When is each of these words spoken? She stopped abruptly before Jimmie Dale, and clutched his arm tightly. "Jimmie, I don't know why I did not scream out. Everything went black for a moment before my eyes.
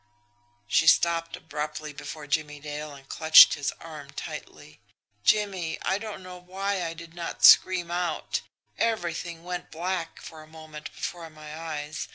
She 0.65 0.87
stopped 0.87 1.35
abruptly 1.35 1.93
before 1.93 2.25
Jimmie 2.25 2.59
Dale, 2.59 2.95
and 2.95 3.07
clutched 3.07 3.53
his 3.53 3.71
arm 3.79 4.09
tightly. 4.09 4.79
"Jimmie, 5.23 5.77
I 5.83 5.99
don't 5.99 6.23
know 6.23 6.39
why 6.39 6.83
I 6.83 6.95
did 6.95 7.13
not 7.13 7.45
scream 7.45 7.91
out. 7.91 8.41
Everything 8.79 9.43
went 9.43 9.69
black 9.69 10.19
for 10.19 10.41
a 10.41 10.47
moment 10.47 10.89
before 10.91 11.29
my 11.29 11.55
eyes. 11.55 12.07